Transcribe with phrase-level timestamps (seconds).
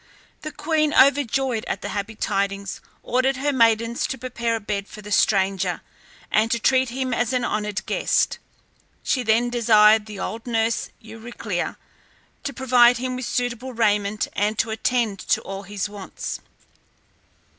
[0.41, 5.03] The queen, overjoyed at the happy tidings, ordered her maidens to prepare a bed for
[5.03, 5.81] the stranger,
[6.31, 8.39] and to treat him as an honoured guest.
[9.03, 11.77] She then desired the old nurse Euryclea
[12.43, 16.39] to provide him with suitable raiment and to attend to all his wants.